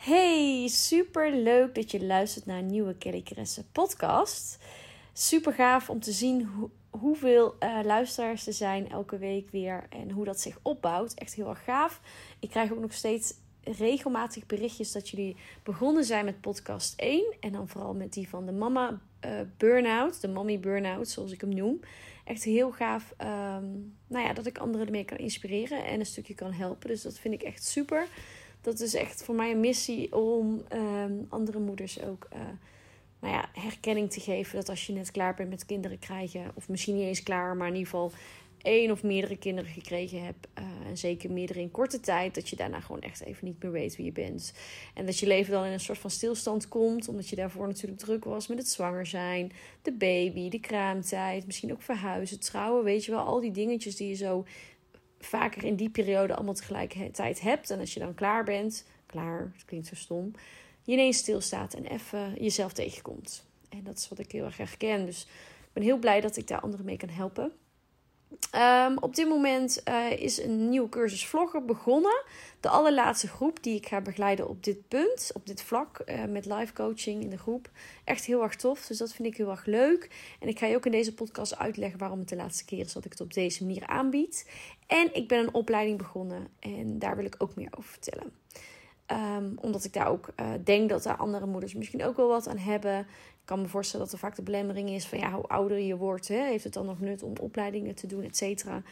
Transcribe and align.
Hey, 0.00 0.68
super 0.68 1.32
leuk 1.32 1.74
dat 1.74 1.90
je 1.90 2.04
luistert 2.04 2.46
naar 2.46 2.58
een 2.58 2.66
nieuwe 2.66 2.94
Kelly 2.94 3.22
Caresse 3.22 3.64
podcast. 3.64 4.58
Super 5.12 5.52
gaaf 5.52 5.90
om 5.90 6.00
te 6.00 6.12
zien 6.12 6.44
hoe, 6.44 6.70
hoeveel 6.90 7.54
uh, 7.60 7.78
luisteraars 7.84 8.46
er 8.46 8.52
zijn 8.52 8.90
elke 8.90 9.18
week 9.18 9.50
weer 9.50 9.86
en 9.90 10.10
hoe 10.10 10.24
dat 10.24 10.40
zich 10.40 10.58
opbouwt. 10.62 11.14
Echt 11.14 11.34
heel 11.34 11.48
erg 11.48 11.64
gaaf. 11.64 12.00
Ik 12.38 12.50
krijg 12.50 12.72
ook 12.72 12.80
nog 12.80 12.92
steeds 12.92 13.34
regelmatig 13.62 14.46
berichtjes 14.46 14.92
dat 14.92 15.08
jullie 15.08 15.36
begonnen 15.62 16.04
zijn 16.04 16.24
met 16.24 16.40
podcast 16.40 17.00
1 17.00 17.36
en 17.40 17.52
dan 17.52 17.68
vooral 17.68 17.94
met 17.94 18.12
die 18.12 18.28
van 18.28 18.46
de 18.46 18.52
mama 18.52 19.00
uh, 19.24 19.30
burn-out, 19.56 20.20
de 20.20 20.28
mommy 20.28 20.60
burn-out 20.60 21.08
zoals 21.08 21.32
ik 21.32 21.40
hem 21.40 21.54
noem. 21.54 21.80
Echt 22.24 22.44
heel 22.44 22.70
gaaf 22.70 23.14
um, 23.18 23.96
nou 24.06 24.26
ja, 24.26 24.32
dat 24.32 24.46
ik 24.46 24.58
anderen 24.58 24.86
ermee 24.86 25.04
kan 25.04 25.18
inspireren 25.18 25.84
en 25.84 26.00
een 26.00 26.06
stukje 26.06 26.34
kan 26.34 26.52
helpen. 26.52 26.88
Dus 26.88 27.02
dat 27.02 27.18
vind 27.18 27.34
ik 27.34 27.42
echt 27.42 27.64
super 27.64 28.06
dat 28.60 28.80
is 28.80 28.94
echt 28.94 29.22
voor 29.22 29.34
mij 29.34 29.50
een 29.50 29.60
missie 29.60 30.16
om 30.16 30.62
ehm, 30.68 31.12
andere 31.28 31.58
moeders 31.58 32.02
ook 32.02 32.28
uh, 32.32 32.40
nou 33.20 33.34
ja, 33.34 33.48
herkenning 33.52 34.10
te 34.10 34.20
geven. 34.20 34.56
Dat 34.56 34.68
als 34.68 34.86
je 34.86 34.92
net 34.92 35.10
klaar 35.10 35.34
bent 35.34 35.50
met 35.50 35.66
kinderen 35.66 35.98
krijgen, 35.98 36.50
of 36.54 36.68
misschien 36.68 36.96
niet 36.96 37.06
eens 37.06 37.22
klaar, 37.22 37.56
maar 37.56 37.68
in 37.68 37.74
ieder 37.74 37.90
geval 37.90 38.12
één 38.62 38.90
of 38.90 39.02
meerdere 39.02 39.36
kinderen 39.36 39.70
gekregen 39.70 40.24
hebt, 40.24 40.48
uh, 40.58 40.88
en 40.88 40.98
zeker 40.98 41.30
meerdere 41.30 41.60
in 41.60 41.70
korte 41.70 42.00
tijd, 42.00 42.34
dat 42.34 42.48
je 42.48 42.56
daarna 42.56 42.80
gewoon 42.80 43.00
echt 43.00 43.20
even 43.20 43.46
niet 43.46 43.62
meer 43.62 43.72
weet 43.72 43.96
wie 43.96 44.04
je 44.04 44.12
bent. 44.12 44.52
En 44.94 45.06
dat 45.06 45.18
je 45.18 45.26
leven 45.26 45.52
dan 45.52 45.64
in 45.64 45.72
een 45.72 45.80
soort 45.80 45.98
van 45.98 46.10
stilstand 46.10 46.68
komt, 46.68 47.08
omdat 47.08 47.28
je 47.28 47.36
daarvoor 47.36 47.66
natuurlijk 47.66 48.00
druk 48.00 48.24
was 48.24 48.46
met 48.46 48.58
het 48.58 48.68
zwanger 48.68 49.06
zijn, 49.06 49.52
de 49.82 49.92
baby, 49.92 50.48
de 50.48 50.60
kraamtijd, 50.60 51.46
misschien 51.46 51.72
ook 51.72 51.82
verhuizen, 51.82 52.40
trouwen, 52.40 52.84
weet 52.84 53.04
je 53.04 53.10
wel, 53.10 53.20
al 53.20 53.40
die 53.40 53.50
dingetjes 53.50 53.96
die 53.96 54.08
je 54.08 54.14
zo 54.14 54.44
vaker 55.20 55.64
in 55.64 55.76
die 55.76 55.90
periode 55.90 56.34
allemaal 56.34 56.54
tegelijkertijd 56.54 57.40
hebt. 57.40 57.70
En 57.70 57.80
als 57.80 57.94
je 57.94 58.00
dan 58.00 58.14
klaar 58.14 58.44
bent, 58.44 58.86
klaar, 59.06 59.50
het 59.54 59.64
klinkt 59.64 59.86
zo 59.86 59.94
stom, 59.94 60.32
je 60.82 60.92
ineens 60.92 61.16
stilstaat 61.16 61.74
en 61.74 61.84
even 61.84 62.34
jezelf 62.42 62.72
tegenkomt. 62.72 63.44
En 63.68 63.82
dat 63.84 63.98
is 63.98 64.08
wat 64.08 64.18
ik 64.18 64.32
heel 64.32 64.44
erg 64.44 64.56
herken. 64.56 65.06
Dus 65.06 65.22
ik 65.60 65.72
ben 65.72 65.82
heel 65.82 65.98
blij 65.98 66.20
dat 66.20 66.36
ik 66.36 66.46
daar 66.46 66.60
anderen 66.60 66.86
mee 66.86 66.96
kan 66.96 67.08
helpen. 67.08 67.52
Um, 68.56 68.98
op 68.98 69.14
dit 69.14 69.28
moment 69.28 69.82
uh, 69.88 70.10
is 70.10 70.42
een 70.42 70.68
nieuwe 70.68 70.88
cursus 70.88 71.26
vlogger 71.26 71.64
begonnen. 71.64 72.22
De 72.60 72.68
allerlaatste 72.68 73.28
groep 73.28 73.62
die 73.62 73.76
ik 73.76 73.86
ga 73.86 74.00
begeleiden 74.00 74.48
op 74.48 74.64
dit 74.64 74.88
punt, 74.88 75.30
op 75.34 75.46
dit 75.46 75.62
vlak, 75.62 76.02
uh, 76.06 76.24
met 76.24 76.46
live 76.46 76.72
coaching 76.72 77.22
in 77.22 77.30
de 77.30 77.38
groep. 77.38 77.70
Echt 78.04 78.24
heel 78.24 78.42
erg 78.42 78.56
tof, 78.56 78.86
dus 78.86 78.98
dat 78.98 79.12
vind 79.12 79.28
ik 79.28 79.36
heel 79.36 79.50
erg 79.50 79.64
leuk. 79.64 80.10
En 80.40 80.48
ik 80.48 80.58
ga 80.58 80.66
je 80.66 80.76
ook 80.76 80.86
in 80.86 80.92
deze 80.92 81.14
podcast 81.14 81.58
uitleggen 81.58 81.98
waarom 81.98 82.18
het 82.18 82.28
de 82.28 82.36
laatste 82.36 82.64
keer 82.64 82.84
is 82.84 82.92
dat 82.92 83.04
ik 83.04 83.10
het 83.10 83.20
op 83.20 83.32
deze 83.32 83.64
manier 83.64 83.86
aanbied. 83.86 84.50
En 84.86 85.14
ik 85.14 85.28
ben 85.28 85.38
een 85.38 85.54
opleiding 85.54 85.98
begonnen 85.98 86.48
en 86.58 86.98
daar 86.98 87.16
wil 87.16 87.24
ik 87.24 87.34
ook 87.38 87.54
meer 87.54 87.72
over 87.78 87.90
vertellen. 87.90 88.32
Um, 89.36 89.58
omdat 89.60 89.84
ik 89.84 89.92
daar 89.92 90.08
ook 90.08 90.28
uh, 90.40 90.46
denk 90.64 90.88
dat 90.88 91.02
daar 91.02 91.16
andere 91.16 91.46
moeders 91.46 91.74
misschien 91.74 92.04
ook 92.04 92.16
wel 92.16 92.28
wat 92.28 92.48
aan 92.48 92.58
hebben 92.58 93.06
kan 93.50 93.60
me 93.60 93.68
voorstellen 93.68 94.04
dat 94.04 94.14
er 94.14 94.20
vaak 94.20 94.36
de 94.36 94.42
belemmering 94.42 94.90
is 94.90 95.06
van 95.06 95.18
ja, 95.18 95.32
hoe 95.32 95.46
ouder 95.46 95.78
je 95.78 95.96
wordt, 95.96 96.28
hè, 96.28 96.42
heeft 96.44 96.64
het 96.64 96.72
dan 96.72 96.86
nog 96.86 97.00
nut 97.00 97.22
om 97.22 97.32
opleidingen 97.40 97.94
te 97.94 98.06
doen, 98.06 98.22
et 98.22 98.36
cetera. 98.36 98.82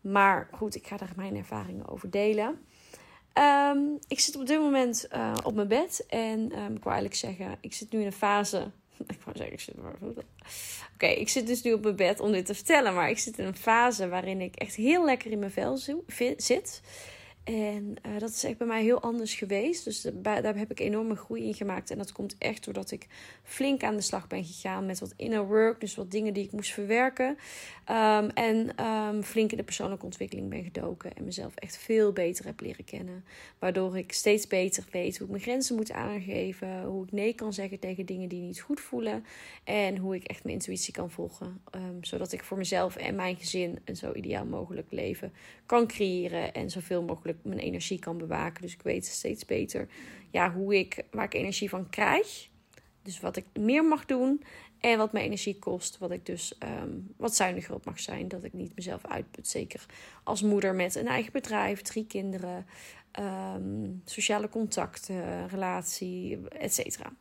Maar 0.00 0.48
goed, 0.52 0.74
ik 0.74 0.86
ga 0.86 0.96
daar 0.96 1.12
mijn 1.16 1.36
ervaringen 1.36 1.88
over 1.88 2.10
delen. 2.10 2.58
Um, 3.34 3.98
ik 4.08 4.20
zit 4.20 4.36
op 4.36 4.46
dit 4.46 4.58
moment 4.58 5.08
uh, 5.12 5.34
op 5.42 5.54
mijn 5.54 5.68
bed 5.68 6.06
en 6.08 6.38
um, 6.40 6.74
ik 6.76 6.82
wil 6.82 6.92
eigenlijk 6.92 7.14
zeggen, 7.14 7.58
ik 7.60 7.74
zit 7.74 7.92
nu 7.92 8.00
in 8.00 8.06
een 8.06 8.12
fase. 8.12 8.70
Ik 9.06 9.20
wou 9.24 9.36
zeggen, 9.36 9.54
ik 9.54 9.60
zit. 9.60 9.74
Oké, 9.78 10.24
okay, 10.94 11.14
ik 11.14 11.28
zit 11.28 11.46
dus 11.46 11.62
nu 11.62 11.72
op 11.72 11.82
mijn 11.82 11.96
bed 11.96 12.20
om 12.20 12.32
dit 12.32 12.46
te 12.46 12.54
vertellen, 12.54 12.94
maar 12.94 13.10
ik 13.10 13.18
zit 13.18 13.38
in 13.38 13.46
een 13.46 13.56
fase 13.56 14.08
waarin 14.08 14.40
ik 14.40 14.56
echt 14.56 14.74
heel 14.74 15.04
lekker 15.04 15.30
in 15.30 15.38
mijn 15.38 15.50
vel 15.50 15.76
zit. 16.36 16.82
En 17.48 17.94
uh, 18.06 18.18
dat 18.18 18.30
is 18.30 18.44
echt 18.44 18.58
bij 18.58 18.66
mij 18.66 18.82
heel 18.82 19.00
anders 19.00 19.34
geweest. 19.34 19.84
Dus 19.84 20.06
daar 20.22 20.56
heb 20.56 20.70
ik 20.70 20.80
enorme 20.80 21.16
groei 21.16 21.44
in 21.44 21.54
gemaakt. 21.54 21.90
En 21.90 21.98
dat 21.98 22.12
komt 22.12 22.36
echt 22.38 22.64
doordat 22.64 22.90
ik 22.90 23.06
flink 23.42 23.82
aan 23.82 23.96
de 23.96 24.02
slag 24.02 24.26
ben 24.26 24.44
gegaan 24.44 24.86
met 24.86 25.00
wat 25.00 25.14
inner 25.16 25.46
work. 25.46 25.80
Dus 25.80 25.94
wat 25.94 26.10
dingen 26.10 26.34
die 26.34 26.44
ik 26.44 26.52
moest 26.52 26.72
verwerken. 26.72 27.38
Um, 27.90 28.28
en 28.28 28.84
um, 28.84 29.22
flink 29.22 29.50
in 29.50 29.56
de 29.56 29.62
persoonlijke 29.62 30.04
ontwikkeling 30.04 30.48
ben 30.48 30.62
gedoken. 30.62 31.14
En 31.14 31.24
mezelf 31.24 31.54
echt 31.54 31.76
veel 31.76 32.12
beter 32.12 32.44
heb 32.44 32.60
leren 32.60 32.84
kennen. 32.84 33.24
Waardoor 33.58 33.98
ik 33.98 34.12
steeds 34.12 34.46
beter 34.46 34.84
weet 34.90 35.16
hoe 35.16 35.26
ik 35.26 35.32
mijn 35.32 35.42
grenzen 35.42 35.76
moet 35.76 35.92
aangeven. 35.92 36.82
Hoe 36.82 37.04
ik 37.04 37.12
nee 37.12 37.32
kan 37.32 37.52
zeggen 37.52 37.78
tegen 37.78 38.06
dingen 38.06 38.28
die 38.28 38.40
niet 38.40 38.60
goed 38.60 38.80
voelen. 38.80 39.24
En 39.64 39.96
hoe 39.96 40.14
ik 40.14 40.24
echt 40.24 40.44
mijn 40.44 40.56
intuïtie 40.56 40.92
kan 40.92 41.10
volgen. 41.10 41.60
Um, 41.74 42.04
zodat 42.04 42.32
ik 42.32 42.44
voor 42.44 42.58
mezelf 42.58 42.96
en 42.96 43.14
mijn 43.14 43.36
gezin 43.36 43.78
een 43.84 43.96
zo 43.96 44.12
ideaal 44.12 44.46
mogelijk 44.46 44.86
leven 44.90 45.32
kan 45.66 45.86
creëren. 45.86 46.52
En 46.54 46.70
zoveel 46.70 47.02
mogelijk 47.02 47.37
mijn 47.42 47.58
energie 47.58 47.98
kan 47.98 48.18
bewaken. 48.18 48.62
Dus 48.62 48.72
ik 48.72 48.82
weet 48.82 49.06
steeds 49.06 49.44
beter 49.44 49.88
ja, 50.30 50.52
hoe 50.52 50.78
ik, 50.78 51.04
waar 51.10 51.24
ik 51.24 51.34
energie 51.34 51.68
van 51.68 51.90
krijg. 51.90 52.48
Dus 53.02 53.20
wat 53.20 53.36
ik 53.36 53.44
meer 53.58 53.84
mag 53.84 54.04
doen 54.04 54.42
en 54.80 54.98
wat 54.98 55.12
mijn 55.12 55.24
energie 55.24 55.58
kost. 55.58 55.98
Wat 55.98 56.10
ik 56.10 56.26
dus 56.26 56.54
um, 56.82 57.14
wat 57.16 57.36
zuiniger 57.36 57.74
op 57.74 57.84
mag 57.84 58.00
zijn. 58.00 58.28
Dat 58.28 58.44
ik 58.44 58.52
niet 58.52 58.74
mezelf 58.74 59.06
uitput. 59.06 59.48
Zeker 59.48 59.86
als 60.24 60.42
moeder 60.42 60.74
met 60.74 60.94
een 60.94 61.06
eigen 61.06 61.32
bedrijf, 61.32 61.82
drie 61.82 62.06
kinderen, 62.06 62.66
um, 63.20 64.02
sociale 64.04 64.48
contacten, 64.48 65.48
relatie, 65.48 66.48
et 66.48 66.74
cetera. 66.74 67.12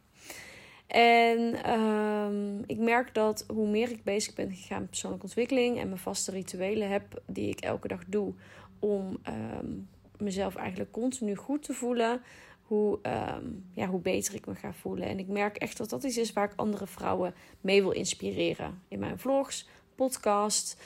En 0.87 1.69
um, 1.73 2.63
ik 2.65 2.77
merk 2.77 3.13
dat 3.13 3.43
hoe 3.47 3.67
meer 3.67 3.89
ik 3.91 4.03
bezig 4.03 4.33
ben 4.33 4.51
gegaan 4.51 4.79
met 4.79 4.89
persoonlijke 4.89 5.25
ontwikkeling 5.25 5.79
en 5.79 5.87
mijn 5.87 5.99
vaste 5.99 6.31
rituelen 6.31 6.89
heb 6.89 7.21
die 7.25 7.49
ik 7.49 7.59
elke 7.59 7.87
dag 7.87 8.03
doe 8.07 8.33
om 8.79 9.19
mezelf 10.19 10.55
eigenlijk 10.55 10.91
continu 10.91 11.35
goed 11.35 11.63
te 11.63 11.73
voelen, 11.73 12.21
hoe, 12.61 12.99
um, 13.03 13.65
ja, 13.73 13.87
hoe 13.87 14.01
beter 14.01 14.33
ik 14.33 14.45
me 14.45 14.55
ga 14.55 14.73
voelen. 14.73 15.07
En 15.07 15.19
ik 15.19 15.27
merk 15.27 15.57
echt 15.57 15.77
dat 15.77 15.89
dat 15.89 16.03
iets 16.03 16.17
is 16.17 16.33
waar 16.33 16.45
ik 16.45 16.53
andere 16.55 16.87
vrouwen 16.87 17.33
mee 17.61 17.81
wil 17.81 17.91
inspireren. 17.91 18.81
In 18.87 18.99
mijn 18.99 19.19
vlogs, 19.19 19.67
podcast, 19.95 20.81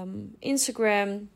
um, 0.00 0.36
Instagram. 0.38 1.28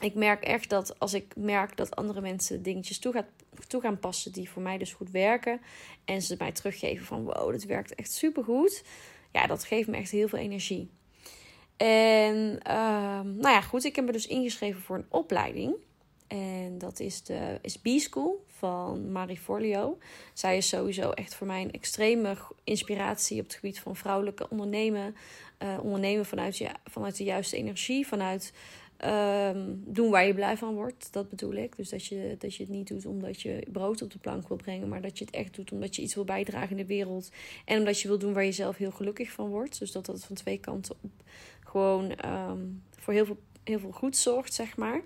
Ik 0.00 0.14
merk 0.14 0.42
echt 0.42 0.70
dat 0.70 0.98
als 0.98 1.14
ik 1.14 1.36
merk 1.36 1.76
dat 1.76 1.96
andere 1.96 2.20
mensen 2.20 2.62
dingetjes 2.62 2.98
toe, 2.98 3.12
gaat, 3.12 3.26
toe 3.66 3.80
gaan 3.80 3.98
passen 3.98 4.32
die 4.32 4.50
voor 4.50 4.62
mij 4.62 4.78
dus 4.78 4.92
goed 4.92 5.10
werken. 5.10 5.60
En 6.04 6.22
ze 6.22 6.34
mij 6.38 6.52
teruggeven 6.52 7.06
van 7.06 7.24
wow, 7.24 7.50
dit 7.50 7.66
werkt 7.66 7.94
echt 7.94 8.12
supergoed. 8.12 8.84
Ja, 9.32 9.46
dat 9.46 9.64
geeft 9.64 9.88
me 9.88 9.96
echt 9.96 10.10
heel 10.10 10.28
veel 10.28 10.38
energie. 10.38 10.90
En 11.76 12.36
um, 12.76 13.36
nou 13.36 13.54
ja, 13.54 13.60
goed, 13.60 13.84
ik 13.84 13.96
heb 13.96 14.04
me 14.04 14.12
dus 14.12 14.26
ingeschreven 14.26 14.80
voor 14.80 14.96
een 14.96 15.06
opleiding. 15.08 15.74
En 16.34 16.78
dat 16.78 17.00
is 17.00 17.22
de 17.22 17.58
is 17.62 17.76
B-School 17.76 18.44
van 18.46 19.12
Marie 19.12 19.38
Forleo. 19.38 19.98
Zij 20.32 20.56
is 20.56 20.68
sowieso 20.68 21.10
echt 21.10 21.34
voor 21.34 21.46
mij 21.46 21.62
een 21.62 21.72
extreme 21.72 22.36
inspiratie 22.64 23.40
op 23.40 23.44
het 23.44 23.54
gebied 23.54 23.80
van 23.80 23.96
vrouwelijke 23.96 24.48
ondernemen. 24.50 25.14
Uh, 25.62 25.78
ondernemen 25.82 26.26
vanuit, 26.26 26.70
vanuit 26.84 27.16
de 27.16 27.24
juiste 27.24 27.56
energie, 27.56 28.06
vanuit 28.06 28.52
um, 29.04 29.82
doen 29.86 30.10
waar 30.10 30.26
je 30.26 30.34
blij 30.34 30.56
van 30.56 30.74
wordt. 30.74 31.08
Dat 31.12 31.28
bedoel 31.28 31.52
ik. 31.52 31.76
Dus 31.76 31.88
dat 31.88 32.06
je, 32.06 32.36
dat 32.38 32.54
je 32.54 32.62
het 32.62 32.72
niet 32.72 32.88
doet 32.88 33.06
omdat 33.06 33.40
je 33.40 33.66
brood 33.72 34.02
op 34.02 34.10
de 34.10 34.18
plank 34.18 34.48
wil 34.48 34.56
brengen, 34.56 34.88
maar 34.88 35.02
dat 35.02 35.18
je 35.18 35.24
het 35.24 35.34
echt 35.34 35.54
doet 35.54 35.72
omdat 35.72 35.96
je 35.96 36.02
iets 36.02 36.14
wil 36.14 36.24
bijdragen 36.24 36.70
in 36.70 36.76
de 36.76 36.86
wereld. 36.86 37.30
En 37.64 37.78
omdat 37.78 38.00
je 38.00 38.08
wil 38.08 38.18
doen 38.18 38.32
waar 38.32 38.44
je 38.44 38.52
zelf 38.52 38.76
heel 38.76 38.92
gelukkig 38.92 39.30
van 39.30 39.48
wordt. 39.48 39.78
Dus 39.78 39.92
dat 39.92 40.06
dat 40.06 40.24
van 40.24 40.36
twee 40.36 40.58
kanten 40.58 40.96
op 41.00 41.10
gewoon 41.64 42.12
um, 42.24 42.82
voor 42.98 43.12
heel 43.12 43.26
veel, 43.26 43.38
heel 43.64 43.78
veel 43.78 43.92
goed 43.92 44.16
zorgt, 44.16 44.54
zeg 44.54 44.76
maar. 44.76 45.02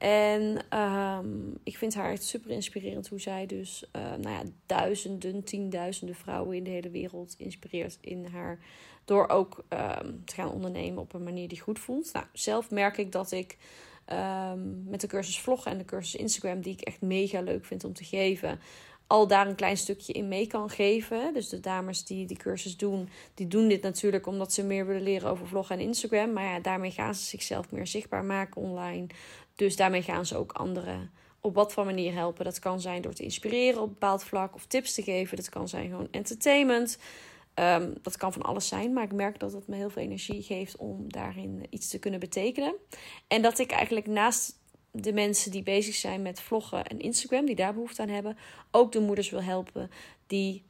En 0.00 0.78
um, 0.78 1.54
ik 1.62 1.76
vind 1.76 1.94
haar 1.94 2.10
echt 2.10 2.22
super 2.22 2.50
inspirerend 2.50 3.08
hoe 3.08 3.20
zij 3.20 3.46
dus 3.46 3.84
uh, 3.96 4.02
nou 4.02 4.28
ja, 4.28 4.42
duizenden, 4.66 5.44
tienduizenden 5.44 6.14
vrouwen 6.14 6.56
in 6.56 6.64
de 6.64 6.70
hele 6.70 6.90
wereld 6.90 7.34
inspireert 7.38 7.98
in 8.00 8.26
haar. 8.26 8.58
Door 9.04 9.28
ook 9.28 9.64
um, 9.68 10.24
te 10.24 10.34
gaan 10.34 10.52
ondernemen 10.52 11.02
op 11.02 11.14
een 11.14 11.22
manier 11.22 11.48
die 11.48 11.60
goed 11.60 11.78
voelt. 11.78 12.12
Nou, 12.12 12.26
zelf 12.32 12.70
merk 12.70 12.98
ik 12.98 13.12
dat 13.12 13.32
ik 13.32 13.58
um, 14.12 14.84
met 14.88 15.00
de 15.00 15.06
cursus 15.06 15.40
vloggen 15.40 15.72
en 15.72 15.78
de 15.78 15.84
cursus 15.84 16.20
Instagram, 16.20 16.60
die 16.60 16.72
ik 16.72 16.80
echt 16.80 17.00
mega 17.00 17.40
leuk 17.40 17.64
vind 17.64 17.84
om 17.84 17.92
te 17.92 18.04
geven, 18.04 18.60
al 19.06 19.26
daar 19.26 19.46
een 19.46 19.54
klein 19.54 19.76
stukje 19.76 20.12
in 20.12 20.28
mee 20.28 20.46
kan 20.46 20.70
geven. 20.70 21.34
Dus 21.34 21.48
de 21.48 21.60
dames 21.60 22.04
die 22.04 22.26
die 22.26 22.36
cursus 22.36 22.76
doen, 22.76 23.08
die 23.34 23.48
doen 23.48 23.68
dit 23.68 23.82
natuurlijk 23.82 24.26
omdat 24.26 24.52
ze 24.52 24.64
meer 24.64 24.86
willen 24.86 25.02
leren 25.02 25.30
over 25.30 25.46
vloggen 25.46 25.78
en 25.78 25.82
Instagram. 25.82 26.32
Maar 26.32 26.44
ja, 26.44 26.60
daarmee 26.60 26.90
gaan 26.90 27.14
ze 27.14 27.24
zichzelf 27.24 27.70
meer 27.70 27.86
zichtbaar 27.86 28.24
maken 28.24 28.62
online. 28.62 29.06
Dus 29.60 29.76
daarmee 29.76 30.02
gaan 30.02 30.26
ze 30.26 30.36
ook 30.36 30.52
andere 30.52 31.08
op 31.40 31.54
wat 31.54 31.72
voor 31.72 31.84
manier 31.84 32.12
helpen. 32.12 32.44
Dat 32.44 32.58
kan 32.58 32.80
zijn 32.80 33.02
door 33.02 33.12
te 33.12 33.22
inspireren 33.22 33.82
op 33.82 33.88
bepaald 33.88 34.24
vlak 34.24 34.54
of 34.54 34.66
tips 34.66 34.94
te 34.94 35.02
geven. 35.02 35.36
Dat 35.36 35.48
kan 35.48 35.68
zijn 35.68 35.88
gewoon 35.88 36.08
entertainment. 36.10 36.98
Ehm, 37.54 37.92
dat 38.02 38.16
kan 38.16 38.32
van 38.32 38.42
alles 38.42 38.68
zijn, 38.68 38.92
maar 38.92 39.04
ik 39.04 39.12
merk 39.12 39.38
dat 39.38 39.52
het 39.52 39.66
me 39.66 39.76
heel 39.76 39.90
veel 39.90 40.02
energie 40.02 40.42
geeft 40.42 40.76
om 40.76 41.12
daarin 41.12 41.66
iets 41.70 41.88
te 41.88 41.98
kunnen 41.98 42.20
betekenen. 42.20 42.74
En 43.28 43.42
dat 43.42 43.58
ik 43.58 43.70
eigenlijk 43.70 44.06
naast 44.06 44.58
de 44.90 45.12
mensen 45.12 45.50
die 45.50 45.62
bezig 45.62 45.94
zijn 45.94 46.22
met 46.22 46.40
vloggen 46.40 46.86
en 46.86 47.00
Instagram, 47.00 47.46
die 47.46 47.56
daar 47.56 47.74
behoefte 47.74 48.02
aan 48.02 48.08
hebben, 48.08 48.36
ook 48.70 48.92
de 48.92 49.00
moeders 49.00 49.30
wil 49.30 49.42
helpen 49.42 49.90
die 50.26 50.64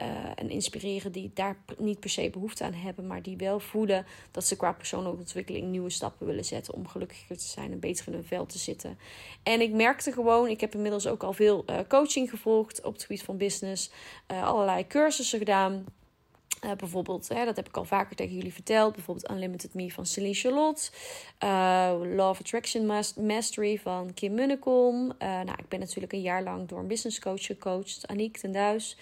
uh, 0.00 0.06
en 0.34 0.50
inspireren 0.50 1.12
die 1.12 1.30
daar 1.34 1.56
niet 1.78 2.00
per 2.00 2.10
se 2.10 2.30
behoefte 2.30 2.64
aan 2.64 2.72
hebben, 2.72 3.06
maar 3.06 3.22
die 3.22 3.36
wel 3.36 3.60
voelen 3.60 4.06
dat 4.30 4.46
ze 4.46 4.56
qua 4.56 4.72
persoonlijke 4.72 5.18
ontwikkeling 5.18 5.66
nieuwe 5.66 5.90
stappen 5.90 6.26
willen 6.26 6.44
zetten 6.44 6.74
om 6.74 6.88
gelukkiger 6.88 7.36
te 7.36 7.46
zijn 7.46 7.72
en 7.72 7.80
beter 7.80 8.06
in 8.06 8.12
hun 8.12 8.24
vel 8.24 8.46
te 8.46 8.58
zitten. 8.58 8.98
En 9.42 9.60
ik 9.60 9.72
merkte 9.72 10.12
gewoon, 10.12 10.48
ik 10.48 10.60
heb 10.60 10.74
inmiddels 10.74 11.06
ook 11.06 11.22
al 11.22 11.32
veel 11.32 11.64
uh, 11.70 11.78
coaching 11.88 12.30
gevolgd 12.30 12.84
op 12.84 12.92
het 12.92 13.02
gebied 13.02 13.22
van 13.22 13.36
business, 13.36 13.90
uh, 14.32 14.44
allerlei 14.44 14.86
cursussen 14.86 15.38
gedaan. 15.38 15.84
Bijvoorbeeld, 16.76 17.28
hè, 17.28 17.44
dat 17.44 17.56
heb 17.56 17.68
ik 17.68 17.76
al 17.76 17.84
vaker 17.84 18.16
tegen 18.16 18.34
jullie 18.34 18.52
verteld. 18.52 18.94
Bijvoorbeeld 18.94 19.30
Unlimited 19.30 19.74
Me 19.74 19.92
van 19.92 20.06
Celine 20.06 20.34
Charlotte. 20.34 20.90
Law 22.14 22.28
of 22.28 22.40
Attraction 22.40 22.86
Mastery 23.16 23.78
van 23.78 24.14
Kim 24.14 24.34
Munnekom. 24.34 25.12
Nou, 25.18 25.58
ik 25.58 25.68
ben 25.68 25.78
natuurlijk 25.78 26.12
een 26.12 26.20
jaar 26.20 26.42
lang 26.42 26.68
door 26.68 26.78
een 26.78 26.86
business 26.86 27.18
coach 27.18 27.44
gecoacht. 27.44 28.06
Aniek 28.06 28.36
ten 28.36 28.52
Duis. 28.52 28.96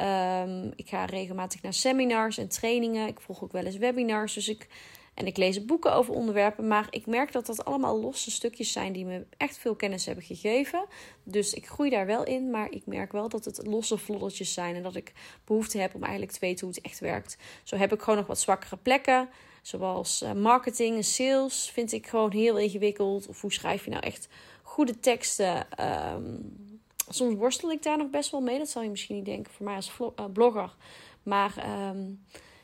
Um, 0.00 0.72
ik 0.76 0.88
ga 0.88 1.04
regelmatig 1.04 1.62
naar 1.62 1.72
seminars 1.72 2.38
en 2.38 2.48
trainingen. 2.48 3.08
Ik 3.08 3.20
volg 3.20 3.42
ook 3.42 3.52
wel 3.52 3.64
eens 3.64 3.76
webinars. 3.76 4.34
Dus 4.34 4.48
ik, 4.48 4.68
en 5.14 5.26
ik 5.26 5.36
lees 5.36 5.64
boeken 5.64 5.92
over 5.92 6.14
onderwerpen. 6.14 6.68
Maar 6.68 6.86
ik 6.90 7.06
merk 7.06 7.32
dat 7.32 7.46
dat 7.46 7.64
allemaal 7.64 8.00
losse 8.00 8.30
stukjes 8.30 8.72
zijn 8.72 8.92
die 8.92 9.04
me 9.04 9.26
echt 9.36 9.58
veel 9.58 9.74
kennis 9.74 10.06
hebben 10.06 10.24
gegeven. 10.24 10.84
Dus 11.22 11.54
ik 11.54 11.66
groei 11.66 11.90
daar 11.90 12.06
wel 12.06 12.24
in. 12.24 12.50
Maar 12.50 12.70
ik 12.70 12.86
merk 12.86 13.12
wel 13.12 13.28
dat 13.28 13.44
het 13.44 13.66
losse 13.66 13.98
vloddertjes 13.98 14.52
zijn. 14.52 14.74
En 14.74 14.82
dat 14.82 14.96
ik 14.96 15.12
behoefte 15.44 15.78
heb 15.78 15.94
om 15.94 16.02
eigenlijk 16.02 16.32
te 16.32 16.40
weten 16.40 16.66
hoe 16.66 16.74
het 16.74 16.84
echt 16.84 17.00
werkt. 17.00 17.36
Zo 17.62 17.76
heb 17.76 17.92
ik 17.92 18.00
gewoon 18.00 18.18
nog 18.18 18.26
wat 18.26 18.40
zwakkere 18.40 18.76
plekken. 18.76 19.28
Zoals 19.62 20.22
eh, 20.22 20.32
marketing 20.32 20.96
en 20.96 21.04
sales 21.04 21.70
vind 21.70 21.92
ik 21.92 22.06
gewoon 22.06 22.32
heel 22.32 22.58
ingewikkeld. 22.58 23.28
Of 23.28 23.40
hoe 23.40 23.52
schrijf 23.52 23.84
je 23.84 23.90
nou 23.90 24.02
echt 24.02 24.28
goede 24.62 25.00
teksten? 25.00 25.66
Um, 26.14 26.77
soms 27.08 27.34
worstel 27.34 27.70
ik 27.70 27.82
daar 27.82 27.98
nog 27.98 28.10
best 28.10 28.30
wel 28.30 28.40
mee. 28.40 28.58
Dat 28.58 28.68
zal 28.68 28.82
je 28.82 28.90
misschien 28.90 29.16
niet 29.16 29.24
denken 29.24 29.52
voor 29.52 29.64
mij 29.64 29.74
als 29.74 29.92
eh, 30.16 30.24
blogger. 30.32 30.74
Maar 31.22 31.56
ehm, 31.56 32.04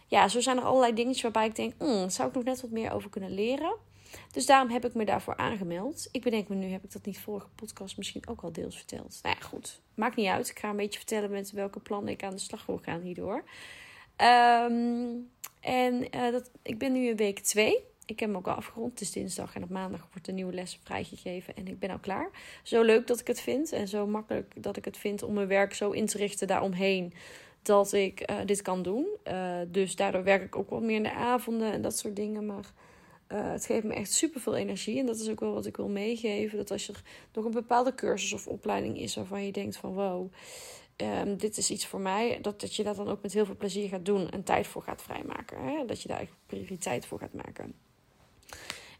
ja, 0.07 0.29
zo 0.29 0.41
zijn 0.41 0.57
er 0.57 0.63
allerlei 0.63 0.95
dingetjes 0.95 1.23
waarbij 1.23 1.47
ik 1.47 1.57
denk, 1.57 1.73
mm, 1.79 2.11
zou 2.11 2.29
ik 2.29 2.35
nog 2.35 2.45
net 2.45 2.61
wat 2.61 2.71
meer 2.71 2.93
over 2.93 3.11
kunnen 3.11 3.35
leren. 3.35 3.77
Dus 4.33 4.47
daarom 4.47 4.71
heb 4.71 4.85
ik 4.85 4.95
me 4.95 5.05
daarvoor 5.05 5.37
aangemeld. 5.37 6.09
Ik 6.11 6.23
bedenk 6.23 6.49
me 6.49 6.55
nu, 6.55 6.67
heb 6.67 6.85
ik 6.85 6.93
dat 6.93 7.07
niet 7.07 7.19
vorige 7.19 7.49
podcast 7.55 7.97
misschien 7.97 8.29
ook 8.29 8.43
al 8.43 8.53
deels 8.53 8.77
verteld. 8.77 9.19
Nou 9.23 9.37
ja, 9.41 9.47
goed. 9.47 9.81
Maakt 9.95 10.17
niet 10.17 10.27
uit. 10.27 10.49
Ik 10.49 10.59
ga 10.59 10.71
een 10.71 10.77
beetje 10.77 10.99
vertellen 10.99 11.31
met 11.31 11.51
welke 11.51 11.81
plannen 11.81 12.13
ik 12.13 12.23
aan 12.23 12.31
de 12.31 12.39
slag 12.39 12.67
wil 12.67 12.81
gaan 12.83 13.01
hierdoor. 13.01 13.45
Um, 14.17 15.31
en 15.61 16.17
uh, 16.17 16.33
dat, 16.33 16.51
ik 16.63 16.79
ben 16.79 16.93
nu 16.93 17.09
in 17.09 17.17
week 17.17 17.39
2 17.39 17.85
ik 18.07 18.21
heb 18.21 18.29
hem 18.29 18.39
ook 18.39 18.49
al 18.49 18.55
afgerond. 18.55 18.91
Het 18.91 19.01
is 19.01 19.13
dinsdag 19.13 19.55
en 19.55 19.63
op 19.63 19.71
maandag 19.71 20.07
wordt 20.11 20.27
de 20.27 20.33
nieuwe 20.33 20.53
les 20.53 20.79
vrijgegeven 20.83 21.57
en 21.57 21.69
ik 21.69 21.79
ben 21.79 21.91
al 21.91 21.99
klaar. 21.99 22.31
Zo 22.63 22.83
leuk 22.83 23.07
dat 23.07 23.21
ik 23.21 23.27
het 23.27 23.41
vind 23.41 23.73
en 23.73 23.89
zo 23.89 24.07
makkelijk 24.07 24.63
dat 24.63 24.77
ik 24.77 24.85
het 24.85 24.97
vind 24.97 25.23
om 25.23 25.35
mijn 25.35 25.49
werk 25.49 25.75
zo 25.75 25.91
in 25.91 26.07
te 26.07 26.19
richten 26.19 26.47
daaromheen 26.47 27.13
dat 27.63 27.93
ik 27.93 28.31
uh, 28.31 28.37
dit 28.45 28.63
kan 28.63 28.83
doen. 28.83 29.07
Uh, 29.29 29.57
dus 29.69 29.97
daardoor 29.97 30.25
werk 30.25 30.43
ik 30.43 30.57
ook 30.57 30.71
wat 30.71 30.83
meer 30.83 30.97
in 30.97 31.03
de 31.03 31.13
avonden 31.13 31.73
en 31.73 31.83
dat 31.83 31.99
soort 31.99 32.17
dingen. 32.17 32.47
Maar 32.47 32.73
uh, 33.29 33.51
het 33.51 33.67
geeft 33.67 33.85
me 33.85 33.95
echt 33.95 34.13
super 34.13 34.41
veel 34.41 34.57
energie. 34.57 34.99
En 34.99 35.07
dat 35.07 35.19
is 35.21 35.31
ook 35.31 35.41
wel 35.41 35.53
wat 35.53 35.67
ik 35.67 35.77
wil 35.77 35.89
meegeven. 35.89 36.59
Dat 36.59 36.71
als 36.71 36.89
er 36.89 37.03
nog 37.33 37.45
een 37.45 37.51
bepaalde 37.51 37.95
cursus 37.95 38.33
of 38.33 38.47
opleiding 38.47 38.99
is 38.99 39.15
waarvan 39.15 39.45
je 39.45 39.53
denkt 39.53 39.77
van 39.77 39.95
wow, 39.95 40.33
um, 40.97 41.37
dit 41.37 41.57
is 41.57 41.71
iets 41.71 41.87
voor 41.87 42.01
mij. 42.01 42.39
Dat, 42.43 42.61
dat 42.61 42.75
je 42.75 42.83
dat 42.83 42.97
dan 42.97 43.09
ook 43.09 43.23
met 43.23 43.33
heel 43.33 43.47
veel 43.47 43.57
plezier 43.57 43.89
gaat 43.89 44.05
doen 44.05 44.31
en 44.31 44.43
tijd 44.43 44.67
voor 44.67 44.83
gaat 44.83 45.03
vrijmaken. 45.03 45.59
Hè? 45.59 45.85
Dat 45.85 46.03
je 46.03 46.09
daar 46.09 46.17
eigenlijk 46.17 46.47
prioriteit 46.47 47.07
voor 47.07 47.19
gaat 47.19 47.33
maken. 47.33 47.75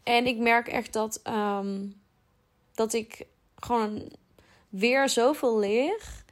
En 0.05 0.25
ik 0.25 0.37
merk 0.37 0.67
echt 0.67 0.93
dat, 0.93 1.21
um, 1.27 2.01
dat 2.73 2.93
ik 2.93 3.25
gewoon 3.55 4.11
weer 4.69 5.09
zoveel 5.09 5.59
leer. 5.59 6.23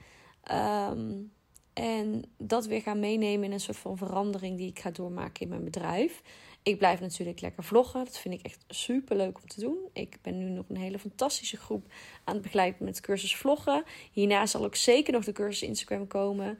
Um, 0.52 1.32
en 1.74 2.24
dat 2.38 2.66
weer 2.66 2.82
ga 2.82 2.94
meenemen 2.94 3.44
in 3.44 3.52
een 3.52 3.60
soort 3.60 3.78
van 3.78 3.98
verandering 3.98 4.58
die 4.58 4.70
ik 4.70 4.80
ga 4.80 4.92
doormaken 4.92 5.42
in 5.42 5.50
mijn 5.50 5.64
bedrijf. 5.64 6.22
Ik 6.64 6.78
blijf 6.78 7.00
natuurlijk 7.00 7.42
lekker 7.42 7.64
vloggen. 7.64 8.06
Dat 8.06 8.18
vind 8.18 8.34
ik 8.34 8.46
echt 8.46 8.66
super 8.68 9.16
leuk 9.16 9.38
om 9.42 9.48
te 9.48 9.60
doen. 9.60 9.78
Ik 9.94 10.18
ben 10.22 10.38
nu 10.38 10.50
nog 10.50 10.66
een 10.70 10.78
hele 10.78 11.00
fantastische 11.00 11.58
groep 11.58 11.86
aan 12.24 12.34
het 12.34 12.44
begeleiden 12.44 12.86
met 12.86 13.02
cursus 13.02 13.36
vloggen. 13.36 13.84
Hierna 14.12 14.46
zal 14.46 14.64
ook 14.64 14.76
zeker 14.76 15.14
nog 15.14 15.24
de 15.24 15.32
cursus 15.32 15.68
Instagram 15.68 16.08
komen. 16.08 16.48
Um, 16.48 16.58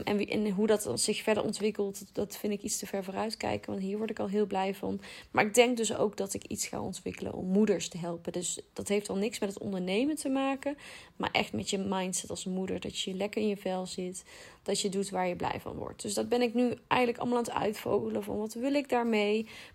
en, 0.00 0.28
en, 0.28 0.50
hoe 0.50 0.66
dat 0.66 0.90
zich 0.94 1.22
verder 1.22 1.42
ontwikkelt, 1.42 2.04
dat 2.12 2.36
vind 2.36 2.52
ik 2.52 2.62
iets 2.62 2.78
te 2.78 2.86
ver 2.86 3.04
vooruit 3.04 3.36
kijken. 3.36 3.70
Want 3.70 3.82
hier 3.82 3.98
word 3.98 4.10
ik 4.10 4.18
al 4.18 4.28
heel 4.28 4.46
blij 4.46 4.74
van. 4.74 5.00
Maar 5.30 5.44
ik 5.44 5.54
denk 5.54 5.76
dus 5.76 5.96
ook 5.96 6.16
dat 6.16 6.34
ik 6.34 6.44
iets 6.44 6.66
ga 6.66 6.80
ontwikkelen 6.80 7.34
om 7.34 7.46
moeders 7.46 7.88
te 7.88 7.98
helpen. 7.98 8.32
Dus 8.32 8.60
dat 8.72 8.88
heeft 8.88 9.08
al 9.08 9.16
niks 9.16 9.38
met 9.38 9.48
het 9.48 9.58
ondernemen 9.58 10.16
te 10.16 10.28
maken. 10.28 10.76
Maar 11.16 11.30
echt 11.30 11.52
met 11.52 11.70
je 11.70 11.78
mindset 11.78 12.30
als 12.30 12.44
moeder. 12.44 12.80
Dat 12.80 13.00
je 13.00 13.14
lekker 13.14 13.42
in 13.42 13.48
je 13.48 13.56
vel 13.56 13.86
zit. 13.86 14.24
Dat 14.62 14.80
je 14.80 14.88
doet 14.88 15.10
waar 15.10 15.28
je 15.28 15.36
blij 15.36 15.60
van 15.60 15.76
wordt. 15.76 16.02
Dus 16.02 16.14
dat 16.14 16.28
ben 16.28 16.42
ik 16.42 16.54
nu 16.54 16.74
eigenlijk 16.88 17.20
allemaal 17.20 17.38
aan 17.38 17.44
het 17.44 17.52
uitvogelen. 17.52 18.22
Van 18.22 18.38
wat 18.38 18.54
wil 18.54 18.74
ik 18.74 18.88
daarmee? 18.88 19.21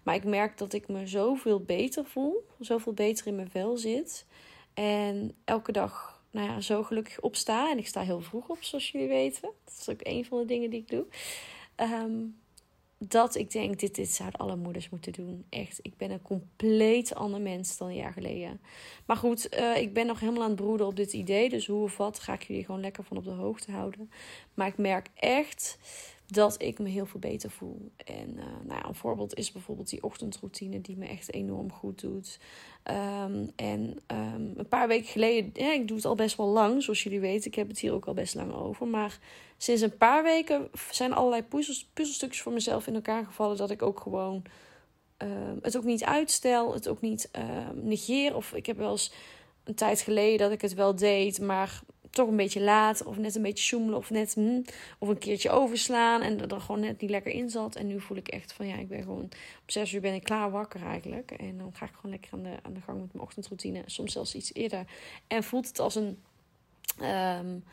Maar 0.04 0.16
ik 0.16 0.24
merk 0.24 0.58
dat 0.58 0.74
ik 0.74 0.88
me 0.88 1.08
zoveel 1.08 1.62
beter 1.62 2.06
voel. 2.06 2.48
Zoveel 2.60 2.94
beter 2.94 3.28
in 3.28 3.36
mijn 3.36 3.50
vel 3.50 3.78
zit. 3.78 4.26
En 4.74 5.36
elke 5.46 5.72
dag 5.72 6.22
nou 6.32 6.50
ja, 6.50 6.62
zo 6.62 6.84
gelukkig 6.84 7.20
opsta. 7.20 7.72
En 7.72 7.78
ik 7.78 7.88
sta 7.88 8.02
heel 8.02 8.22
vroeg 8.22 8.50
op, 8.50 8.64
zoals 8.64 8.92
jullie 8.92 9.08
weten. 9.08 9.42
Dat 9.42 9.74
is 9.80 9.90
ook 9.90 10.00
een 10.04 10.26
van 10.26 10.40
de 10.40 10.46
dingen 10.46 10.70
die 10.70 10.80
ik 10.80 10.90
doe. 10.90 11.06
Ehm, 11.76 12.26
dat 12.98 13.36
ik 13.36 13.52
denk, 13.52 13.80
dit, 13.80 13.96
dit 13.96 14.10
zouden 14.10 14.40
alle 14.40 14.56
moeders 14.56 14.90
moeten 14.90 15.12
doen. 15.12 15.46
Echt, 15.50 15.80
ik 15.82 15.98
ben 15.98 16.12
een 16.12 16.22
compleet 16.22 17.16
ander 17.16 17.42
mens 17.42 17.78
dan 17.78 17.88
een 17.88 17.96
jaar 17.96 18.14
geleden. 18.14 18.62
Maar 19.06 19.18
goed, 19.18 19.56
uh, 19.60 19.78
ik 19.78 19.94
ben 19.94 20.06
nog 20.06 20.20
helemaal 20.20 20.44
aan 20.44 20.50
het 20.50 20.62
broeden 20.62 20.88
op 20.88 20.96
dit 20.96 21.14
idee. 21.14 21.50
Dus 21.50 21.68
hoe 21.68 21.84
of 21.84 21.98
wat, 21.98 22.20
ga 22.20 22.34
ik 22.34 22.44
jullie 22.44 22.66
gewoon 22.66 22.82
lekker 22.82 23.04
van 23.04 23.18
op 23.18 23.24
de 23.24 23.30
hoogte 23.30 23.72
houden. 23.72 24.12
Maar 24.54 24.68
ik 24.68 24.78
merk 24.78 25.10
echt 25.16 25.78
dat 26.28 26.62
ik 26.62 26.80
me 26.80 26.90
heel 26.90 27.06
veel 27.06 27.20
beter 27.20 27.50
voel. 27.50 27.92
En 28.06 28.30
uh, 28.38 28.44
nou 28.64 28.80
ja, 28.82 28.88
een 28.88 28.96
voorbeeld 28.96 29.36
is 29.36 29.52
bijvoorbeeld 29.52 29.90
die 29.90 30.04
ochtendroutine 30.04 30.82
die 30.82 30.98
me 30.98 31.06
echt 31.06 31.34
enorm 31.34 31.72
goed 31.72 32.02
doet. 32.02 32.40
Um, 33.24 33.52
en 33.56 34.00
um, 34.08 34.54
een 34.56 34.68
paar 34.70 34.88
weken 34.88 35.08
geleden, 35.08 35.50
ja, 35.54 35.74
ik 35.74 35.88
doe 35.88 35.98
het 35.98 36.06
al 36.06 36.16
best 36.16 36.38
wel 36.38 36.48
lang, 36.48 36.84
zoals 36.84 37.04
jullie 37.04 37.20
weten. 37.20 37.48
Ik 37.48 37.56
heb 37.56 37.68
het 37.68 37.80
hier 37.80 37.94
ook 37.94 38.06
al 38.06 38.14
best 38.14 38.36
lang 38.36 38.54
over. 38.54 38.88
Maar 38.88 39.20
sinds 39.58 39.82
een 39.82 39.98
paar 39.98 40.24
weken 40.24 40.70
zijn 40.92 41.14
allerlei 41.14 41.44
puzzels, 41.44 41.90
puzzelstukjes 41.94 42.42
voor 42.42 42.54
mezelf 42.54 42.88
in 42.88 42.96
elkaar 42.96 43.26
gevallen. 43.26 43.58
Dat 43.58 43.72
ik 43.72 43.82
ook 43.82 44.00
gewoon 44.00 44.44
um, 45.18 45.60
het 45.62 45.78
ook 45.78 45.84
niet 45.84 46.04
uitstel, 46.04 46.74
het 46.74 46.88
ook 46.88 47.02
niet 47.02 47.30
negeer. 47.74 48.36
Of 48.36 48.54
ik 48.54 48.66
heb 48.66 48.78
wel 48.78 48.92
eens 48.92 49.12
een 49.64 49.76
tijd 49.76 50.02
geleden 50.02 50.38
dat 50.38 50.52
ik 50.52 50.62
het 50.62 50.74
wel 50.74 50.96
deed, 50.96 51.40
maar 51.40 51.82
toch 52.18 52.28
een 52.28 52.36
beetje 52.36 52.62
laat 52.62 53.04
of 53.04 53.18
net 53.18 53.36
een 53.36 53.42
beetje 53.42 53.64
zoemelen 53.64 53.98
of 53.98 54.10
net 54.10 54.34
hm, 54.34 54.62
of 55.00 55.08
een 55.08 55.18
keertje 55.18 55.50
overslaan 55.50 56.22
en 56.22 56.50
er 56.50 56.62
gewoon 56.62 56.82
net 56.82 57.02
niet 57.02 57.10
lekker 57.10 57.32
in 57.32 57.50
zat. 57.50 57.76
En 57.76 57.88
nu 57.88 58.00
voel 58.00 58.18
ik 58.18 58.28
echt 58.28 58.54
van 58.54 58.68
ja, 58.68 58.76
ik 58.76 58.88
ben 58.88 59.02
gewoon 59.02 59.24
op 59.62 59.72
zes 59.72 59.94
uur 59.94 60.02
ben 60.02 60.14
ik 60.14 60.24
klaar 60.24 60.52
wakker 60.52 60.86
eigenlijk. 60.86 61.32
En 61.32 61.58
dan 61.58 61.74
ga 61.74 61.86
ik 61.86 61.94
gewoon 61.96 62.12
lekker 62.12 62.34
aan 62.34 62.44
de, 62.44 62.58
aan 62.62 62.74
de 62.74 62.82
gang 62.82 63.00
met 63.00 63.14
mijn 63.14 63.24
ochtendroutine. 63.24 63.84
Soms 63.86 64.14
zelfs 64.14 64.36
iets 64.36 64.54
eerder. 64.54 64.86
En 65.28 65.44
voelt 65.44 65.68
het 65.68 65.80
als 65.80 65.96
een... 65.96 66.22
Um, 67.02 67.64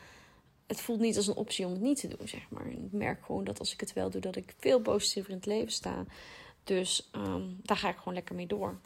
het 0.67 0.81
voelt 0.81 0.99
niet 0.99 1.17
als 1.17 1.27
een 1.27 1.35
optie 1.35 1.65
om 1.65 1.71
het 1.71 1.81
niet 1.81 1.99
te 1.99 2.07
doen, 2.07 2.27
zeg 2.27 2.49
maar. 2.49 2.67
Ik 2.67 2.91
merk 2.91 3.25
gewoon 3.25 3.43
dat 3.43 3.59
als 3.59 3.73
ik 3.73 3.79
het 3.79 3.93
wel 3.93 4.09
doe, 4.09 4.21
dat 4.21 4.35
ik 4.35 4.53
veel 4.57 4.79
positiever 4.79 5.31
in 5.31 5.37
het 5.37 5.45
leven 5.45 5.71
sta. 5.71 6.05
Dus 6.63 7.09
um, 7.15 7.59
daar 7.63 7.77
ga 7.77 7.89
ik 7.89 7.97
gewoon 7.97 8.13
lekker 8.13 8.35
mee 8.35 8.47
door. 8.47 8.79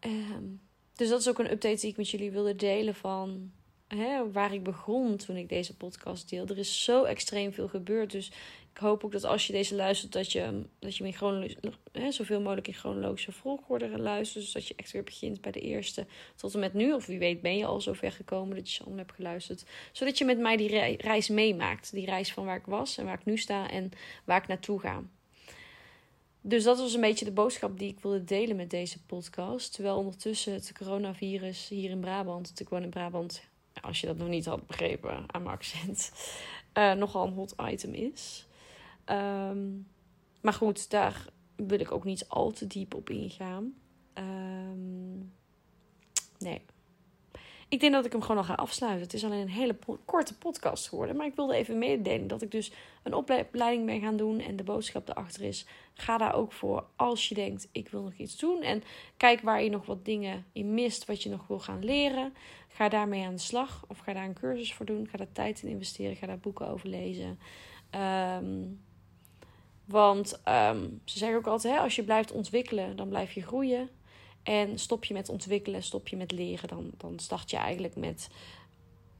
Um, 0.00 0.60
dus 0.94 1.08
dat 1.08 1.20
is 1.20 1.28
ook 1.28 1.38
een 1.38 1.50
update 1.50 1.80
die 1.80 1.90
ik 1.90 1.96
met 1.96 2.10
jullie 2.10 2.30
wilde 2.30 2.56
delen 2.56 2.94
van 2.94 3.52
hè, 3.96 4.30
waar 4.30 4.54
ik 4.54 4.62
begon 4.62 5.16
toen 5.16 5.36
ik 5.36 5.48
deze 5.48 5.76
podcast 5.76 6.28
deel. 6.28 6.46
Er 6.46 6.58
is 6.58 6.84
zo 6.84 7.04
extreem 7.04 7.52
veel 7.52 7.68
gebeurd. 7.68 8.10
Dus 8.10 8.26
ik 8.72 8.78
hoop 8.78 9.04
ook 9.04 9.12
dat 9.12 9.24
als 9.24 9.46
je 9.46 9.52
deze 9.52 9.74
luistert, 9.74 10.12
dat 10.12 10.32
je, 10.32 10.62
dat 10.78 10.96
je 10.96 11.04
in 11.04 11.74
hè, 11.92 12.12
zoveel 12.12 12.40
mogelijk 12.40 12.68
in 12.68 12.74
chronologische 12.74 13.32
volgorde 13.32 13.98
luistert. 13.98 14.44
Dus 14.44 14.52
dat 14.52 14.66
je 14.66 14.74
echt 14.76 14.90
weer 14.90 15.02
begint 15.02 15.40
bij 15.40 15.52
de 15.52 15.60
eerste 15.60 16.06
tot 16.36 16.54
en 16.54 16.60
met 16.60 16.74
nu. 16.74 16.92
Of 16.92 17.06
wie 17.06 17.18
weet 17.18 17.40
ben 17.40 17.56
je 17.56 17.66
al 17.66 17.80
zo 17.80 17.92
ver 17.92 18.12
gekomen 18.12 18.56
dat 18.56 18.68
je 18.68 18.74
ze 18.74 18.80
allemaal 18.80 18.98
hebt 18.98 19.14
geluisterd. 19.14 19.64
Zodat 19.92 20.18
je 20.18 20.24
met 20.24 20.38
mij 20.38 20.56
die 20.56 20.96
reis 20.96 21.28
meemaakt. 21.28 21.92
Die 21.92 22.06
reis 22.06 22.32
van 22.32 22.44
waar 22.44 22.56
ik 22.56 22.66
was 22.66 22.98
en 22.98 23.04
waar 23.04 23.18
ik 23.18 23.24
nu 23.24 23.36
sta 23.36 23.70
en 23.70 23.90
waar 24.24 24.42
ik 24.42 24.48
naartoe 24.48 24.80
ga. 24.80 25.02
Dus 26.44 26.64
dat 26.64 26.78
was 26.78 26.94
een 26.94 27.00
beetje 27.00 27.24
de 27.24 27.32
boodschap 27.32 27.78
die 27.78 27.88
ik 27.88 28.00
wilde 28.00 28.24
delen 28.24 28.56
met 28.56 28.70
deze 28.70 29.02
podcast. 29.02 29.74
Terwijl 29.74 29.96
ondertussen 29.96 30.52
het 30.52 30.72
coronavirus 30.78 31.68
hier 31.68 31.90
in 31.90 32.00
Brabant, 32.00 32.60
ik 32.60 32.68
woon 32.68 32.82
in 32.82 32.90
Brabant, 32.90 33.42
als 33.80 34.00
je 34.00 34.06
dat 34.06 34.16
nog 34.16 34.28
niet 34.28 34.46
had 34.46 34.66
begrepen 34.66 35.24
aan 35.26 35.42
mijn 35.42 35.54
accent, 35.54 36.12
nogal 36.98 37.26
een 37.26 37.32
hot 37.32 37.54
item 37.62 37.94
is. 37.94 38.46
Um, 39.06 39.88
maar 40.40 40.52
goed, 40.52 40.90
daar 40.90 41.26
wil 41.56 41.80
ik 41.80 41.92
ook 41.92 42.04
niet 42.04 42.28
al 42.28 42.50
te 42.50 42.66
diep 42.66 42.94
op 42.94 43.10
ingaan. 43.10 43.74
Um, 44.14 45.32
nee. 46.38 46.62
Ik 47.72 47.80
denk 47.80 47.92
dat 47.92 48.04
ik 48.04 48.12
hem 48.12 48.20
gewoon 48.20 48.36
al 48.36 48.44
ga 48.44 48.54
afsluiten. 48.54 49.02
Het 49.02 49.14
is 49.14 49.24
alleen 49.24 49.40
een 49.40 49.48
hele 49.48 49.76
korte 50.04 50.38
podcast 50.38 50.88
geworden. 50.88 51.16
Maar 51.16 51.26
ik 51.26 51.34
wilde 51.34 51.54
even 51.54 51.78
mededelen 51.78 52.26
dat 52.26 52.42
ik 52.42 52.50
dus 52.50 52.72
een 53.02 53.14
opleiding 53.14 53.86
ben 53.86 54.00
gaan 54.00 54.16
doen. 54.16 54.40
En 54.40 54.56
de 54.56 54.62
boodschap 54.62 55.08
erachter 55.08 55.42
is: 55.42 55.66
ga 55.94 56.18
daar 56.18 56.34
ook 56.34 56.52
voor 56.52 56.86
als 56.96 57.28
je 57.28 57.34
denkt: 57.34 57.68
ik 57.72 57.88
wil 57.88 58.02
nog 58.02 58.14
iets 58.14 58.36
doen. 58.36 58.62
En 58.62 58.82
kijk 59.16 59.40
waar 59.40 59.62
je 59.62 59.70
nog 59.70 59.86
wat 59.86 60.04
dingen 60.04 60.44
in 60.52 60.74
mist, 60.74 61.04
wat 61.04 61.22
je 61.22 61.28
nog 61.28 61.46
wil 61.46 61.60
gaan 61.60 61.84
leren. 61.84 62.34
Ga 62.68 62.88
daarmee 62.88 63.24
aan 63.24 63.34
de 63.34 63.40
slag. 63.40 63.84
Of 63.88 63.98
ga 63.98 64.12
daar 64.12 64.24
een 64.24 64.34
cursus 64.34 64.74
voor 64.74 64.86
doen. 64.86 65.08
Ga 65.10 65.16
daar 65.16 65.32
tijd 65.32 65.62
in 65.62 65.68
investeren. 65.68 66.16
Ga 66.16 66.26
daar 66.26 66.38
boeken 66.38 66.68
over 66.68 66.88
lezen. 66.88 67.38
Ehm, 67.90 68.64
want 69.84 70.40
ehm, 70.44 70.88
ze 71.04 71.18
zeggen 71.18 71.38
ook 71.38 71.46
altijd: 71.46 71.74
hè, 71.74 71.80
als 71.80 71.96
je 71.96 72.04
blijft 72.04 72.32
ontwikkelen, 72.32 72.96
dan 72.96 73.08
blijf 73.08 73.32
je 73.32 73.42
groeien. 73.42 73.88
En 74.42 74.78
stop 74.78 75.04
je 75.04 75.14
met 75.14 75.28
ontwikkelen, 75.28 75.82
stop 75.82 76.08
je 76.08 76.16
met 76.16 76.32
leren, 76.32 76.68
dan, 76.68 76.90
dan 76.96 77.18
start 77.18 77.50
je 77.50 77.56
eigenlijk 77.56 77.96
met 77.96 78.28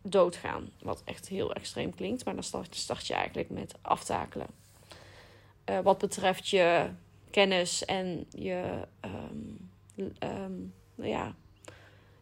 doodgaan. 0.02 0.70
Wat 0.80 1.02
echt 1.04 1.28
heel 1.28 1.52
extreem 1.54 1.94
klinkt, 1.94 2.24
maar 2.24 2.34
dan 2.34 2.42
start, 2.42 2.74
start 2.74 3.06
je 3.06 3.14
eigenlijk 3.14 3.50
met 3.50 3.74
aftakelen. 3.82 4.46
Uh, 5.70 5.78
wat 5.80 5.98
betreft 5.98 6.48
je 6.48 6.88
kennis 7.30 7.84
en 7.84 8.26
je. 8.30 8.86
Um, 10.20 10.72
nou 10.94 11.10
ja. 11.10 11.34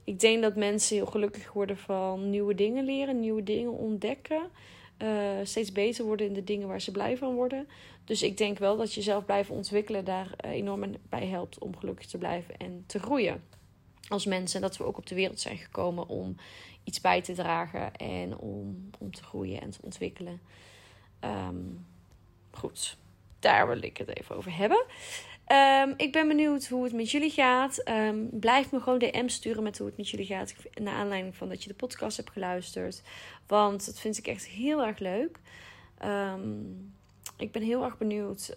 Ik 0.04 0.20
denk 0.20 0.42
dat 0.42 0.56
mensen 0.56 0.96
heel 0.96 1.06
gelukkig 1.06 1.52
worden 1.52 1.76
van 1.76 2.30
nieuwe 2.30 2.54
dingen 2.54 2.84
leren, 2.84 3.20
nieuwe 3.20 3.42
dingen 3.42 3.72
ontdekken. 3.72 4.50
Uh, 5.02 5.38
steeds 5.42 5.72
beter 5.72 6.04
worden 6.04 6.26
in 6.26 6.32
de 6.32 6.44
dingen 6.44 6.68
waar 6.68 6.80
ze 6.80 6.90
blij 6.90 7.16
van 7.16 7.34
worden. 7.34 7.68
Dus 8.04 8.22
ik 8.22 8.36
denk 8.36 8.58
wel 8.58 8.76
dat 8.76 8.94
je 8.94 9.02
zelf 9.02 9.24
blijven 9.24 9.54
ontwikkelen 9.54 10.04
daar 10.04 10.34
uh, 10.44 10.50
enorm 10.50 10.94
bij 11.08 11.26
helpt 11.26 11.58
om 11.58 11.76
gelukkig 11.76 12.06
te 12.06 12.18
blijven 12.18 12.56
en 12.56 12.84
te 12.86 12.98
groeien. 12.98 13.42
Als 14.08 14.26
mensen 14.26 14.60
dat 14.60 14.76
we 14.76 14.84
ook 14.84 14.96
op 14.96 15.06
de 15.06 15.14
wereld 15.14 15.40
zijn 15.40 15.58
gekomen 15.58 16.08
om 16.08 16.36
iets 16.84 17.00
bij 17.00 17.22
te 17.22 17.32
dragen 17.32 17.96
en 17.96 18.38
om, 18.38 18.90
om 18.98 19.12
te 19.12 19.22
groeien 19.22 19.60
en 19.60 19.70
te 19.70 19.78
ontwikkelen. 19.82 20.40
Um, 21.20 21.86
goed, 22.50 22.96
daar 23.40 23.68
wil 23.68 23.82
ik 23.82 23.96
het 23.96 24.18
even 24.18 24.36
over 24.36 24.56
hebben. 24.56 24.84
Um, 25.52 25.94
ik 25.96 26.12
ben 26.12 26.28
benieuwd 26.28 26.66
hoe 26.66 26.84
het 26.84 26.92
met 26.92 27.10
jullie 27.10 27.30
gaat. 27.30 27.88
Um, 27.88 28.28
blijf 28.32 28.72
me 28.72 28.80
gewoon 28.80 28.98
DM 28.98 29.28
sturen 29.28 29.62
met 29.62 29.78
hoe 29.78 29.86
het 29.86 29.96
met 29.96 30.08
jullie 30.08 30.26
gaat. 30.26 30.54
Naar 30.74 30.94
aanleiding 30.94 31.36
van 31.36 31.48
dat 31.48 31.62
je 31.62 31.68
de 31.68 31.74
podcast 31.74 32.16
hebt 32.16 32.30
geluisterd. 32.30 33.02
Want 33.46 33.86
dat 33.86 34.00
vind 34.00 34.18
ik 34.18 34.26
echt 34.26 34.46
heel 34.46 34.84
erg 34.84 34.98
leuk. 34.98 35.38
Um, 36.04 36.94
ik 37.40 37.52
ben 37.52 37.62
heel 37.62 37.84
erg 37.84 37.98
benieuwd 37.98 38.56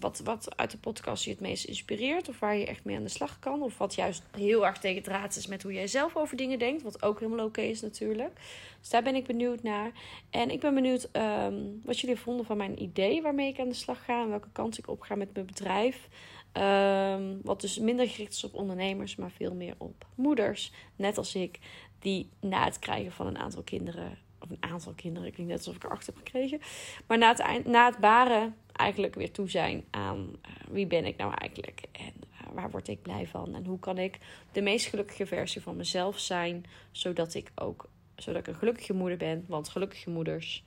wat, 0.00 0.20
wat 0.24 0.56
uit 0.56 0.70
de 0.70 0.78
podcast 0.78 1.24
je 1.24 1.30
het 1.30 1.40
meest 1.40 1.64
inspireert. 1.64 2.28
Of 2.28 2.38
waar 2.38 2.56
je 2.56 2.66
echt 2.66 2.84
mee 2.84 2.96
aan 2.96 3.02
de 3.02 3.08
slag 3.08 3.38
kan. 3.38 3.62
Of 3.62 3.78
wat 3.78 3.94
juist 3.94 4.22
heel 4.36 4.66
erg 4.66 4.78
tegen 4.78 5.02
draad 5.02 5.36
is 5.36 5.46
met 5.46 5.62
hoe 5.62 5.72
jij 5.72 5.86
zelf 5.86 6.16
over 6.16 6.36
dingen 6.36 6.58
denkt. 6.58 6.82
Wat 6.82 7.02
ook 7.02 7.20
helemaal 7.20 7.46
oké 7.46 7.60
is 7.60 7.80
natuurlijk. 7.80 8.40
Dus 8.80 8.90
daar 8.90 9.02
ben 9.02 9.14
ik 9.14 9.26
benieuwd 9.26 9.62
naar. 9.62 9.92
En 10.30 10.50
ik 10.50 10.60
ben 10.60 10.74
benieuwd 10.74 11.08
um, 11.12 11.80
wat 11.84 12.00
jullie 12.00 12.16
vonden 12.16 12.46
van 12.46 12.56
mijn 12.56 12.82
idee 12.82 13.22
waarmee 13.22 13.48
ik 13.48 13.60
aan 13.60 13.68
de 13.68 13.74
slag 13.74 14.04
ga. 14.04 14.22
En 14.22 14.28
welke 14.28 14.52
kant 14.52 14.78
ik 14.78 14.88
op 14.88 15.00
ga 15.00 15.14
met 15.14 15.34
mijn 15.34 15.46
bedrijf. 15.46 16.08
Um, 16.52 17.40
wat 17.42 17.60
dus 17.60 17.78
minder 17.78 18.08
gericht 18.08 18.32
is 18.32 18.44
op 18.44 18.54
ondernemers, 18.54 19.16
maar 19.16 19.30
veel 19.30 19.54
meer 19.54 19.74
op 19.78 20.06
moeders. 20.14 20.72
Net 20.96 21.18
als 21.18 21.34
ik, 21.34 21.58
die 21.98 22.28
na 22.40 22.64
het 22.64 22.78
krijgen 22.78 23.12
van 23.12 23.26
een 23.26 23.38
aantal 23.38 23.62
kinderen 23.62 24.18
of 24.40 24.50
een 24.50 24.70
aantal 24.70 24.92
kinderen, 24.92 25.28
ik 25.28 25.36
denk 25.36 25.48
net 25.48 25.58
alsof 25.58 25.74
ik 25.74 25.84
er 25.84 25.90
acht 25.90 26.06
heb 26.06 26.16
gekregen. 26.16 26.60
Maar 27.06 27.18
na 27.18 27.34
het, 27.34 27.66
na 27.66 27.86
het 27.86 27.98
baren 27.98 28.56
eigenlijk 28.72 29.14
weer 29.14 29.32
toe 29.32 29.50
zijn 29.50 29.84
aan 29.90 30.18
uh, 30.18 30.52
wie 30.70 30.86
ben 30.86 31.04
ik 31.04 31.16
nou 31.16 31.34
eigenlijk 31.34 31.82
en 31.92 32.12
uh, 32.32 32.54
waar 32.54 32.70
word 32.70 32.88
ik 32.88 33.02
blij 33.02 33.26
van 33.26 33.54
en 33.54 33.64
hoe 33.64 33.78
kan 33.78 33.98
ik 33.98 34.18
de 34.52 34.60
meest 34.60 34.86
gelukkige 34.86 35.26
versie 35.26 35.62
van 35.62 35.76
mezelf 35.76 36.18
zijn, 36.18 36.64
zodat 36.90 37.34
ik 37.34 37.50
ook 37.54 37.88
zodat 38.16 38.40
ik 38.40 38.46
een 38.46 38.58
gelukkige 38.58 38.92
moeder 38.92 39.18
ben. 39.18 39.44
Want 39.48 39.68
gelukkige 39.68 40.10
moeders 40.10 40.64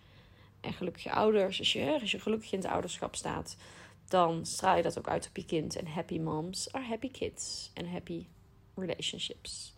en 0.62 0.74
gelukkige 0.74 1.12
ouders, 1.12 1.60
als 1.60 1.74
je, 1.74 2.00
als 2.02 2.12
je 2.12 2.20
gelukkig 2.20 2.52
in 2.52 2.60
het 2.60 2.68
ouderschap 2.68 3.16
staat, 3.16 3.58
dan 4.08 4.46
straal 4.46 4.76
je 4.76 4.84
dat 4.84 4.98
ook 4.98 5.08
uit 5.08 5.28
op 5.28 5.38
je 5.38 5.46
kind. 5.46 5.76
En 5.76 5.88
happy 5.88 6.20
moms 6.20 6.74
are 6.74 6.86
happy 6.86 7.12
kids 7.12 7.72
and 7.74 7.88
happy 7.88 8.26
relationships. 8.76 9.74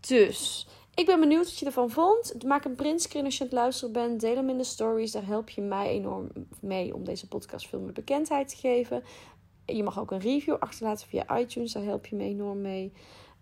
Dus 0.00 0.66
ik 1.00 1.06
ben 1.06 1.20
benieuwd 1.20 1.44
wat 1.44 1.58
je 1.58 1.66
ervan 1.66 1.90
vond. 1.90 2.44
Maak 2.44 2.64
een 2.64 2.74
printscreen 2.74 3.24
als 3.24 3.36
je 3.36 3.40
aan 3.40 3.50
het 3.50 3.58
luisteren 3.58 3.92
bent. 3.92 4.20
Deel 4.20 4.36
hem 4.36 4.48
in 4.48 4.58
de 4.58 4.64
stories. 4.64 5.12
Daar 5.12 5.26
help 5.26 5.50
je 5.50 5.60
mij 5.60 5.88
enorm 5.88 6.28
mee 6.60 6.94
om 6.94 7.04
deze 7.04 7.28
podcast 7.28 7.68
veel 7.68 7.80
meer 7.80 7.92
bekendheid 7.92 8.48
te 8.48 8.56
geven. 8.56 9.02
Je 9.66 9.82
mag 9.82 9.98
ook 9.98 10.10
een 10.10 10.20
review 10.20 10.56
achterlaten 10.58 11.08
via 11.08 11.38
iTunes. 11.38 11.72
Daar 11.72 11.82
help 11.82 12.06
je 12.06 12.16
me 12.16 12.24
enorm 12.24 12.60
mee. 12.60 12.92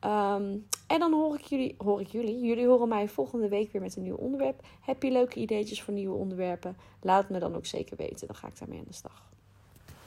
Um, 0.04 0.66
en 0.86 0.98
dan 0.98 1.12
hoor 1.12 1.34
ik 1.34 1.40
jullie, 1.40 1.74
hoor 1.78 2.00
ik 2.00 2.06
jullie. 2.06 2.40
Jullie 2.40 2.66
horen 2.66 2.88
mij 2.88 3.08
volgende 3.08 3.48
week 3.48 3.72
weer 3.72 3.82
met 3.82 3.96
een 3.96 4.02
nieuw 4.02 4.16
onderwerp. 4.16 4.60
Heb 4.80 5.02
je 5.02 5.10
leuke 5.10 5.40
ideetjes 5.40 5.82
voor 5.82 5.94
nieuwe 5.94 6.16
onderwerpen? 6.16 6.76
Laat 7.02 7.28
me 7.28 7.38
dan 7.38 7.56
ook 7.56 7.66
zeker 7.66 7.96
weten. 7.96 8.26
Dan 8.26 8.36
ga 8.36 8.48
ik 8.48 8.58
daarmee 8.58 8.78
aan 8.78 8.84
de 8.88 8.94
slag. 8.94 9.22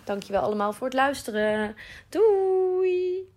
Dankjewel 0.03 0.41
allemaal 0.41 0.73
voor 0.73 0.87
het 0.87 0.95
luisteren. 0.95 1.75
Doei! 2.09 3.29